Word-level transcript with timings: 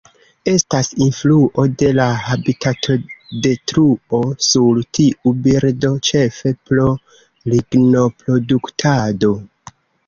Estas 0.51 0.87
influo 1.07 1.65
de 1.81 1.89
la 1.97 2.07
habitatodetruo 2.35 4.23
sur 4.49 4.81
tiu 4.99 5.37
birdo, 5.45 5.93
ĉefe 6.11 6.57
pro 6.71 6.91
lignoproduktado. 7.57 9.37